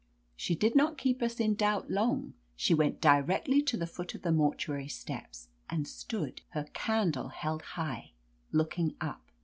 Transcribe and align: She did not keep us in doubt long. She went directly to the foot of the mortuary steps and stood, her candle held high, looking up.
She 0.35 0.55
did 0.55 0.75
not 0.75 0.97
keep 0.97 1.21
us 1.21 1.39
in 1.39 1.53
doubt 1.53 1.91
long. 1.91 2.33
She 2.55 2.73
went 2.73 3.01
directly 3.01 3.61
to 3.61 3.77
the 3.77 3.85
foot 3.85 4.15
of 4.15 4.23
the 4.23 4.31
mortuary 4.31 4.87
steps 4.87 5.49
and 5.69 5.87
stood, 5.87 6.41
her 6.55 6.65
candle 6.73 7.27
held 7.27 7.61
high, 7.77 8.13
looking 8.51 8.95
up. 8.99 9.29